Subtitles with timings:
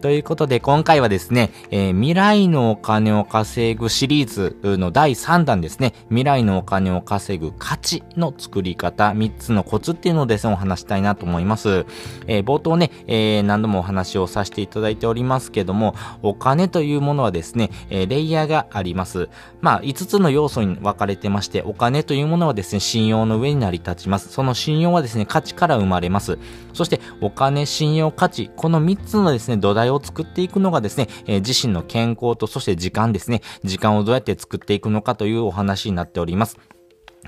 [0.00, 11.84] ということで、今回はですね、えー、未来のお金を稼ぐシリーズの第3弾ですね、未来のお金を稼ぐ価値の作り方、3つのコツっていうのをですね、お話したいなと思います。
[12.28, 19.28] えー、冒頭ね、えー、何度もお話をさせていただいておりますけども、お金というものはですね、えレイヤーがあります。
[19.60, 24.28] まあ、5つの要素に分かれてまして、お金というものはですね、信用の上に成り立ちます。
[24.28, 26.38] その信用はですね、価値から生まれます。
[26.72, 36.58] そして、お金、信用、価値、この3つのですね、土台を作っていくのがですね、えー、自身の健康とそして時間ですね、時間をどうやって作っていくのかというお話になっております。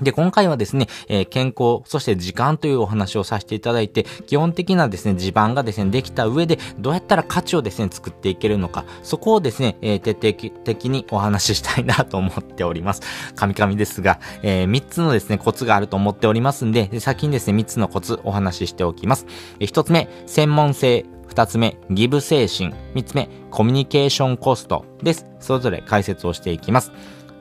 [0.01, 13.01] で、今回はですね、えー、健康、そして時間というお話をさせていただいて、基本的なですね、地盤がですね、できた上で、どうやったら価値をですね、作っていけるのか、そこをですね、えー、徹底的にお話ししたいなと思っております。
[13.35, 19.27] 神々ですが、えー、3つのですね、コツがあると思っておりますんで、先にですね、3つのコツお話ししておきます。
[19.59, 21.05] えー、1つ目、専門性。
[21.31, 22.73] 2つ目、ギブ精神。
[22.93, 25.25] 3つ目、コミュニケーションコストです。
[25.39, 26.91] それぞれ解説をしていきます。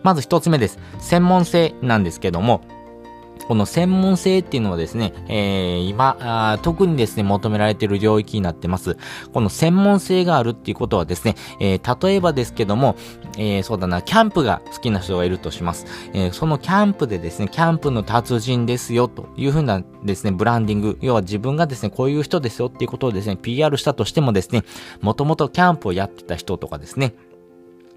[0.04, 0.78] まず1つ目です。
[1.00, 2.60] 専門性なんですけども、
[3.46, 8.96] この専門性っていうのはですね、えー、今特にですね、求められている領域になってます。
[9.32, 12.96] この専門性があるっていうことはですね、えー、例えばですけども、
[13.36, 15.86] えー、そうだな、キャンプが好きな人がいるとします。
[16.12, 24.64] えー、そのキャンプでですね、キャンプの達人ですよというふうなですね、ブランディング、要は自分がですね、こういう人ですよっていうことをですね、PR したとしてもですね、
[25.00, 27.14] もともとキャンプをやってた人とかですね、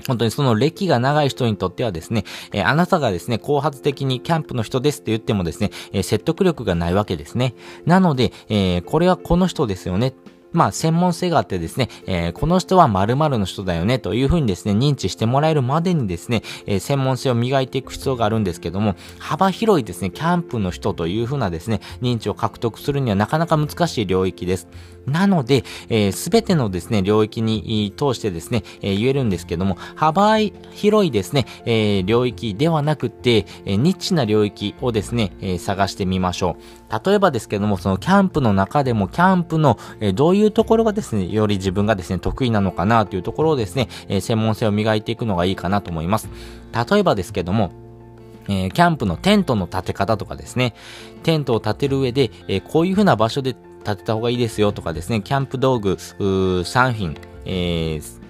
[0.08, 7.56] 本当にその歴が長い人にとってはですね、えー、あなたがですね、後発的にキャンプの人ですって言ってもですね、えー、説得力がないわけですね。
[7.86, 10.14] なので、えー、これはこの人ですよね。
[10.54, 24.68] まあ、専門性があってですね、えー、この人は〇〇の人だよね、というふうにですね、認知してもらえるまでにですね、えー、専門性を磨いていく必要があるんですけども、幅広いですね、キャンプの人というふうなですね、認知を獲得するにはなかなか難しい領域です。
[25.06, 37.06] なので、す、えー、べ、てのですね、領域に通してですね、えー、言えるんですけども、幅広いですね、えー、領域ではなくて、えー、ニッチな領域をですね、えー、探してみましょう。
[37.06, 46.30] 例えばですけども、そのキャンプの中でも、キャンプの、えー、どういうところがですね、より自分がですね、得意なのかなというところをですね、えー、専門性を磨いていくのがいいかなと思います。
[46.90, 47.72] 例えばですけども、
[48.48, 50.74] えー、キャンプのテントの建て方とかですね、
[51.24, 58.23] テントを建てる上で、えー、こういう風な場所で建てた方がいいですよとかですね、キャンプ道具、3品、えー、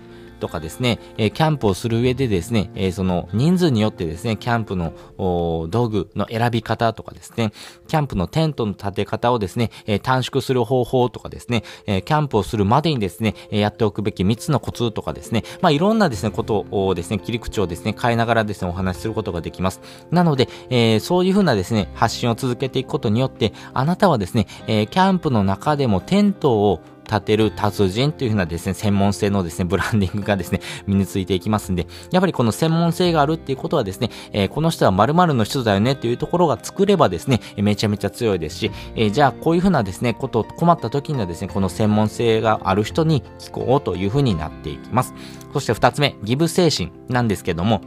[0.43, 7.53] とかですね、え、キャンプをする上でですね、え、その人数によってですね、キャンプの道具の選び方とかですね、
[7.87, 19.79] キャンプのテントの立て方をですね、え、短縮する方法とかですね、えキャンプをするまでにですね、えやっておくべき3つのコツとかですね、まあいろんなですね、ことをですね、切り口をですね、変えながらですね、お話しすることができます。
[20.11, 45.13] なので、えそういうふうなですね、発信を続けていくことによって、あなたはですね、えキャンプの中でもテントを立てる達人というふうなですね、専門性のですね、ブランディングがですね、 身についていきますんで、やっぱりこの専門性があるっていうことはですね、えー、この人は〇〇の人だよねっていうところが作ればですね、めちゃめちゃ強いですし、えー、じゃあこういうふうなですね、ことを困った時にはですね、この専門性がある人に聞こうというふうになっていきます。
[45.53, 47.81] そして二つ目、ギブ精神なんですけども、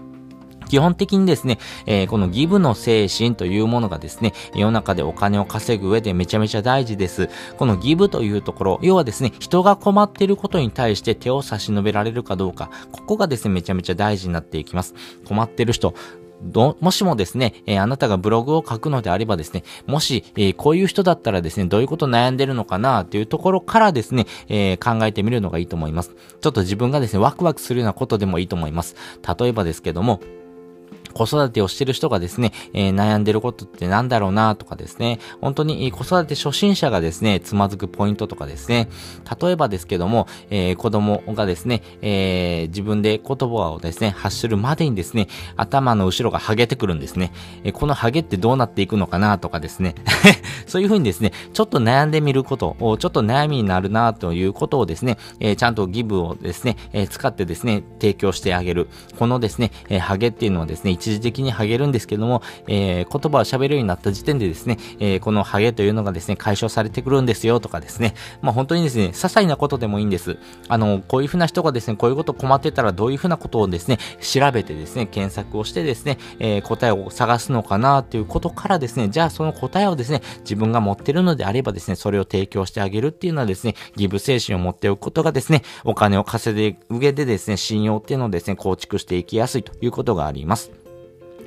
[0.68, 7.28] 基本的にですね、えー、このギブの精神というものがですね、世の中でお金を稼ぐ上でめちゃめちゃ大事です。
[7.56, 14.94] このギブというところ、要はですね、人が困っていることに対して手を差し伸べられるかどうか、ここがですね、めちゃめちゃ大事になっていきます。
[15.26, 15.94] 困ってる人、
[16.42, 26.14] ど、もしもですね、えー、あなたがブログを書くのであればですね、もし、えー、こういう人だったらですね、どういうこと悩んでるのかなというところからですね、えー、考えてみるのがいいと思います。
[26.40, 28.96] ちょっと自分がですね、ワクワクするようなことでもいいと思います。
[29.38, 30.20] 例えばですけども、
[31.16, 38.88] 子育てをしてる人がですね、えー、悩んでることってなんだろうなとかですね、本当に子育て初心者がですね、つまずくポイントとかですね、
[39.40, 47.32] 例えばですけども、えー、子供がですね、えー、自分で言葉をですね、発するまでにですね、頭の後ろがハゲてくるんですね。
[47.64, 49.94] えこのハゲってどうなっていくのかなとかですね、
[50.66, 58.88] そういうふうにですね、ちょっと悩んでみることを、ちょっと悩みになるなということをですね、えちゃんとギブをですね、え使ってですね、提供してあげる。
[59.18, 70.38] このですね、えハゲっていうのはですね、一時的にハゲるんですけども、えー、言葉を喋るようになった時点でですね、えー、このハゲというのがですね、解消されてくるんですよとかですね、まあ本当にですね、些細なことでもいいんです。
[70.68, 90.86] あの、こういうふうな人がですね、こういうこと困ってたらどういうふうなことをですね、調べてですね、検索をしてですね、えー、答えを探すのかなっていうことからですね、じゃあその答えをですね、自分が持ってるのであればですね、それを提供してあげるっていうのはですね、ギブ精神を持っておくことがですね、お金を稼いで上でですね、信用っていうのをですね、構築していきやすいということがあります。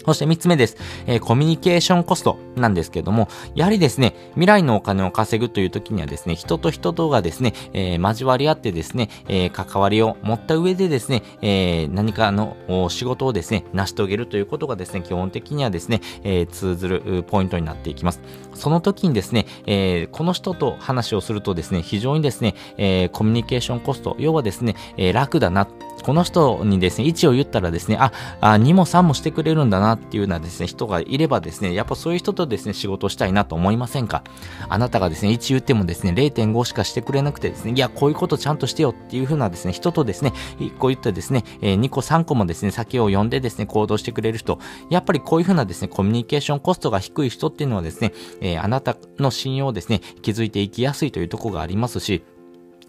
[0.05, 0.77] そして3つ目です。
[1.07, 12.55] えー、コミュニケーションコストなんですけども、やはりですね、未来のお金を稼ぐという時にはですね、人と人とがですね、えー、交わり合ってですね、えー、関わりを持った上でですね、え何かの
[12.89, 18.21] 仕事をですね、成し遂げるということがですね、基本的にはですね、え通ずるポイントになっていきます。
[18.59, 25.67] その時にですね、えこの人と話をするとですね、非常にですね、えコミュニケーションコスト、要はですね、え楽だな、
[26.03, 28.11] この人にですね、位置を言ったらですね、あ、
[28.41, 34.23] あ2も3もしてくれるんだなっていうようなですね、人がいればですね、やっぱそういう人とですね、仕事したいなと思いませんか？
[34.69, 44.59] あなたがですね、1言ってもですね、0.5しかしてくれなくてですね、いや、こういうことちゃんとしてよっていう風なですね、人とですね、1個言ってですね、え、2個3個もですね、先を読んでですね、行動してくれる人、
[44.89, 52.23] やっぱりこういう風なですね、コミュニケーションコストが低い人っていうのはですね、ー、あなたの信用をですね、築いていきやすいというとこがありますし、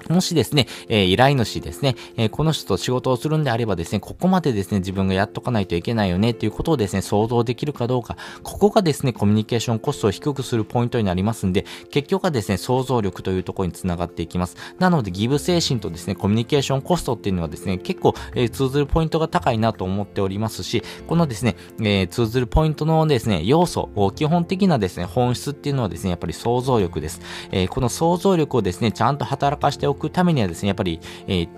[0.08, 14.56] もしですね、えー、依頼主ですね、えー、この人と仕事をするんであればですね、ここまでですね、自分がやっとかないといけないよねっていうことをですね、想像できるかどうか、ここがですね、コミュニケーションコストを低くするポイントになりますんで、結局はですね、想像力というところにつながっていきます。
[14.79, 27.20] なので、ギブ精神とですね、コミュニケーションコストっていうのはですね、結構、えー、通ずるポイントが高いなと思っておりますし、このですね、え通ずるポイントのですね、要素、基本的なですね、本質っていうのはですね、やっぱり想像力です。
[27.53, 31.48] えこの想像力をですね、ちゃんと働かしておくためにはですね、やっぱり、えー、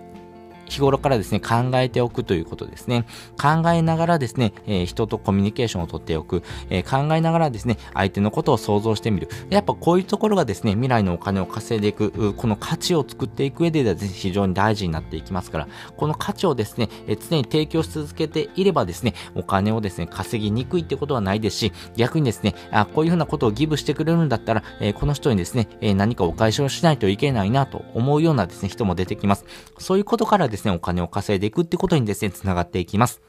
[0.73, 3.05] 日頃からですね、考えておくということですね。
[3.41, 9.29] 考えながらですね、えー、人とコミュニケーションをとっておく、えー、考えながらですね、相手のことを想像してみる。
[9.51, 29.45] やっぱこういうところがですね、未来のお金を稼いでいく、この価値を作っていく上でですね、非常に大事になっていきますから、この価値をですね、えー、常に提供し続けていればですね、お金をですね、稼ぎにくいってことはないですし、逆にですね、あこういうふうなことをギブしてくれるんだったら、えー、この人にですね、え、何かお返しをしないといけないなと思うようなですね、人も出てきます。
[29.79, 33.23] そういうことからですね、お金を稼いでいくってことにですね、つながっていきます。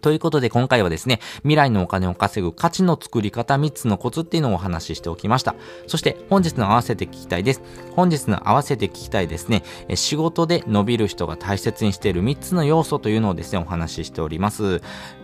[0.00, 5.54] ということで今回はですね、未来のお金を稼ぐ価値の作り方3つのコツっていうのをお話ししておきました。
[5.86, 7.62] そして本日の合わせて聞きたいです。
[7.94, 9.62] 本日の合わせて聞きたいですね、
[9.94, 14.80] 仕事で伸びる人が大切にしている3つの要素というのをですね、お話ししております。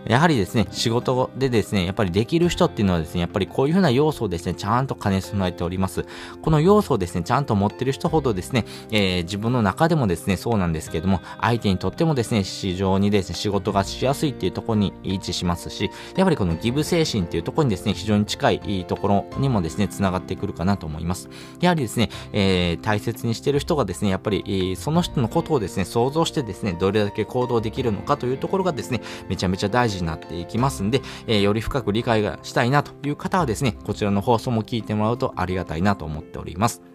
[0.07, 6.05] やはりですね、仕事でですね、やっぱりできる人っていうのはですね、やっぱりこういうふうな要素をですね、ちゃんと兼ね備えております。
[6.41, 21.29] この要素をですね、ちゃんと持ってる人ほどですね、えー、自分の中でもですね、そうなんですけども、相手にとってもですね、市場にですね、仕事がしやすいっていうところに位置しますし、やっぱりこのギブ精神っていうところにですね、非常に近いところにもですね、繋がってくるかなと思います。
[21.59, 36.92] やはりですね、えー、大切にしてる人がですね、やっぱり、その人のことをですね、想像してですね、どれだけ行動できるのかというところがですね、めちゃめちゃ大事になっていきますんで、えー、より深く理解がしたいなという方はですね、こちらの放送も聞いてもらうとありがたいなと思っております。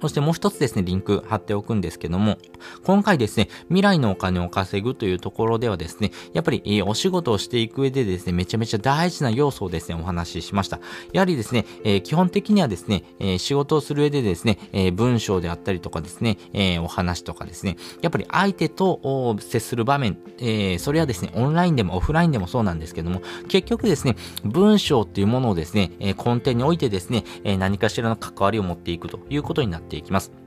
[0.00, 2.38] そしてもう一つですね、リンク貼っておくんですけども、
[2.84, 10.80] 今回ですね、未来のお金を稼ぐというところではですね、やっぱり、えー、お仕事をしていく上でですね、めちゃめちゃ大事な要素をですね、お話ししました。
[11.12, 30.45] やはりですね、えー、基本的にはですね、えー、仕事をする上でですね、え文章であったりとかですね、えお話とかですね、やっぱり相手と接する場面、えそれはですね、オンラインでもオフラインでもそうなんですけども、結局ですね、文章っていうものをですね、え根底においてですね、え何かしらの関わりを持っていくということになってていきます。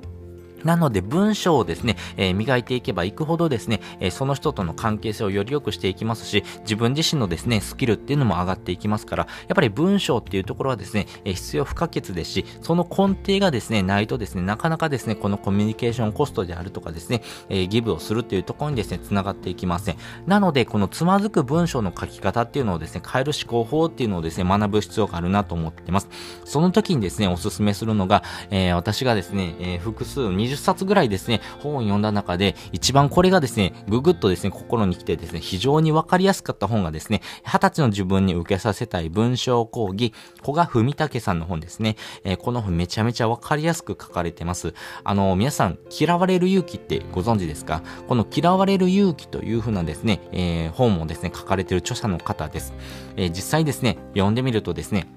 [0.64, 19.98] なので文章をですね、えー、磨いていけばいくほどですね、えー、その人との関係性をより良くしていきますし、自分自身のですね、スキルっていうのも上がっていきますから、やっぱり文章っていうところはですね、えー、必要不可欠ですし、その根底がですね、ないとですね、なかなかですね、このコミュニケーションコストであるとかですね、えギブをするっていうところにですね、繋がっていきません。
[20.26, 26.10] なので、このつまずく文章の書き方っていうのをですね、変える思考法っていうのをですね、学ぶ必要があるなと思ってます。
[26.46, 41.96] その時にですね、おすすめするのが、え私がですね、え複数20冊ぐらいですね、本を読んだ中で、一番これがですね、ぐぐっとですね、心に来てですね、非常にわかりやすかった本がですね、二十歳の自分に受けさせたい文章講義、古賀文武さんの本ですね。
[42.24, 44.74] えー、この本めちゃめちゃわかりやすく書かれてます。
[45.04, 47.82] あの、皆さん、嫌われる勇気ってご存知ですか？
[48.08, 52.74] この嫌われる勇気というふうなですね、えー、本もですね、書かれてる著者の方です。
[53.16, 55.08] えー、実際ですね、読んでみるとですね、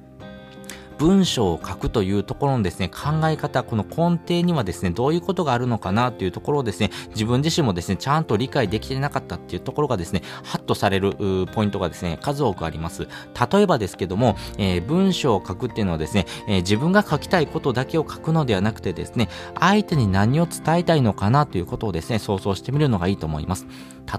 [1.02, 11.16] 文章を書くというところのですね、考え方、この根底にはですね、どういうことがあるのかなというところをですね、自分自身もですね、ちゃんと理解できてなかったっていうところがですね、ハッとされる
[11.52, 13.08] ポイントがですね、数多くあります。
[13.52, 19.28] 例えばですけども、えー、文章を書くっていうのはですね、えー、自分が書きたいことだけを書くのではなくてですね、
[19.58, 23.66] 相手に何を伝えたいのかなということをですね、想像してみるのがいいと思います。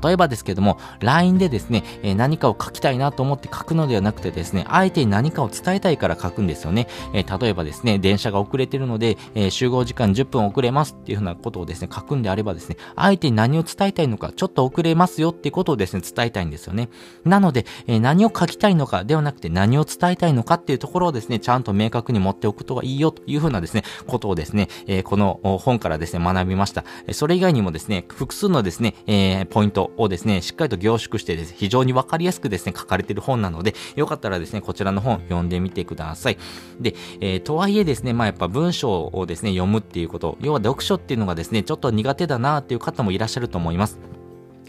[0.03, 6.87] 例えばですけども、LINE でですね、え、何かを書きたいなと思って書くのではなくてですね、相手に何かを伝えたいから書くんですよね。
[7.13, 16.89] え、例えばですね、電車が遅れてるので、え、集合時間10分遅れますっていうふうなことをですね、書くんであればですね、相手に何を伝えたいのか、ちょっと遅れますよっていうことをですね、伝えたいんですよね。
[17.25, 26.83] なので、え何を書きたいのかではなくて何を伝えたいのかっていうところをですね、ちゃんと明確に持っておくといいよというふうなですね、ことをですね、えこの本からですね、学びました。
[27.11, 36.37] それ以外にもですね、複数のですね、えポイントをですね、しっかりと凝縮してですね、非常にわかりやすくですね、書かれている本なので、よかったらですね、こちらの本読んでみてください。
[36.79, 44.12] で、えー、とはいえですね、まあやっぱ文章をですね、読むっていうこと、要は読書っていうのがですね、ちょっと苦手だなっていう方もいらっしゃると思います。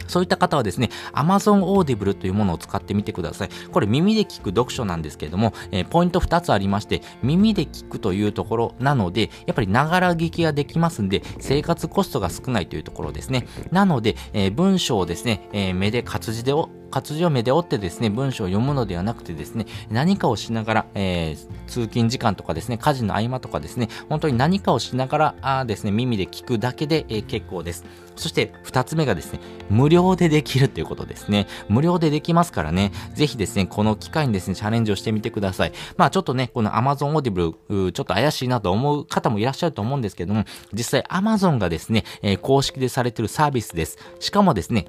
[0.07, 3.49] そういった方はですね、Amazon Audible というものを使ってみてください。
[3.73, 13.47] これ耳で聞く読書なんですけれども、えー、ポイント2つありまして、耳で聞くというところなので、やっぱりながら聞きができますんで、生活コストが少ないというところですね。
[13.71, 16.53] なので、えー、文章をですね、えー、目で活字で
[16.95, 21.37] 活字を目で追ってですね、文章を読むのではなくてですね、何かをしながら、えー、
[21.67, 27.85] 通勤時間とかですね、家事の合間とかですね、本当に何かをしながら、あですね、耳で聞くだけで、えー、結構です。
[28.15, 31.49] そして二つ目がですね、無料でできるということですね。
[31.69, 35.73] 無料でできますからね、ぜひですね、この機会にですね、チャレンジをしてみてください。
[35.97, 43.99] まあちょっとね、この Amazon Audible、ちょっと怪しいなと思う方もいらっしゃると思うんですけども、実際 Amazon がですね、えー、公式でされてるサービスです。
[44.21, 44.87] しかもですね、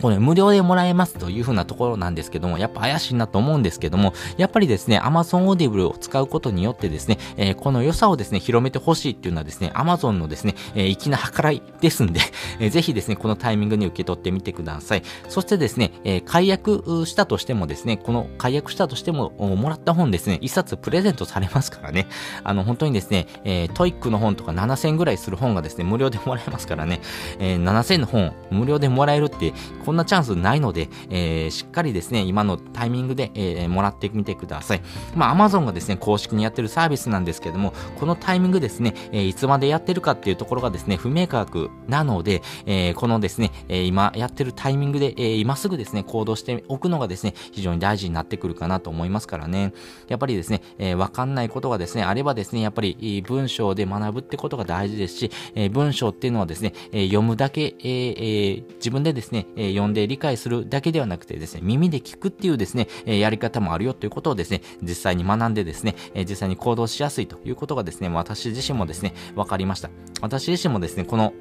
[0.00, 12.20] これ無料でもらえますというふうなところなんですけども、やっぱ怪しいなと思うんですけども、やっぱりですね、Amazon Audible を使うことによってですね、えー、この良さをですね、広めてほしいっていうのはですね、Amazon のですね、えー、粋な計らいですんで、
[12.58, 15.02] えー、ぜひですね、このタイミングに受け取ってみてください。
[15.28, 22.06] そしてですね、えー、解約したとしてもですね、この解約したとしても、もらった本ですね、一冊プレゼントされますからね、
[22.44, 27.00] あの、本当にですね、えー、 TOEIC の本とか7000ぐらいする本がですね、無料でもらえますからね、
[27.38, 29.52] えー、7000の本無料でもらえるって、
[29.84, 34.82] こんなチャンスないので、えー、しっかりですね、今のタイミングで、えー、もらってみてください。
[35.14, 49.72] まあ、Amazon がですね、公式にやってるサービスなんですけども、このタイミングですね、えー、いつまでやってるかっていうところがですね、不明確なので、えー、このですね、えー、今やってるタイミングで、えー、今すぐですね、行動しておくのがですね、非常に大事になってくるかなと思いますからね。
[50.08, 65.94] やっぱりですね、えー、わかんないことがですね、あればですね、やっぱり文章で学ぶってことが大事ですし、えー、文章っていうのはですね、えー、読むだけ、えーえー、自分でですね、えー、読んで理解するだけではなくてですね、耳で聞くっていうですね、やり方もあるよということをですね、実際に学んでですね、
[66.28, 69.90] 実際に行動しやすいということがですね、私自身もですね、分かりました。
[70.20, 71.32] 私自身もですね、この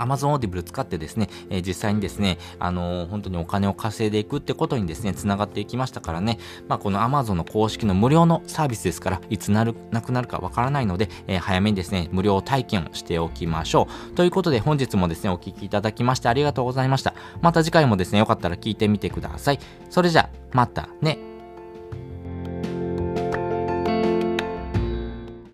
[0.00, 6.38] Amazon Audible 使ってですね、えー、実際にですね、あのー、本当にお金を稼いでいくってことにですね、繋がっていきましたからね、
[6.68, 14.14] まあ、この Amazon の公式の無料のサービスですから、いつなる、なくなるかわからないので、えー、早めにですね、無料体験をしておきましょう。
[14.14, 17.14] ということで、本日もですね、お聴きいただきましてありがとうございました。
[17.40, 19.58] また次回もですね、よかったら聞いてみてください。
[19.88, 21.29] それじゃ、またね。